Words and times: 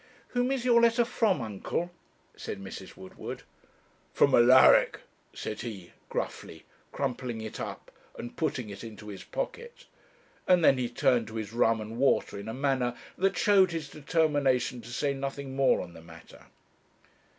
'Whom 0.29 0.51
is 0.51 0.65
your 0.65 0.81
letter 0.81 1.05
from, 1.05 1.41
uncle?' 1.43 1.91
said 2.35 2.59
Mrs. 2.59 2.97
Woodward. 2.97 3.43
'From 4.15 4.33
Alaric,' 4.33 5.01
said 5.31 5.61
he, 5.61 5.91
gruffly, 6.09 6.63
crumpling 6.91 7.39
it 7.39 7.59
up 7.59 7.91
and 8.17 8.35
putting 8.35 8.71
it 8.71 8.83
into 8.83 9.09
his 9.09 9.23
pocket. 9.23 9.85
And 10.47 10.65
then 10.65 10.79
he 10.79 10.89
turned 10.89 11.27
to 11.27 11.35
his 11.35 11.53
rum 11.53 11.79
and 11.79 11.97
water 11.97 12.39
in 12.39 12.47
a 12.47 12.51
manner 12.51 12.97
that 13.15 13.37
showed 13.37 13.73
his 13.73 13.89
determination 13.89 14.81
to 14.81 14.89
say 14.89 15.13
nothing 15.13 15.55
more 15.55 15.81
on 15.81 15.93
the 15.93 16.01
matter. 16.01 16.47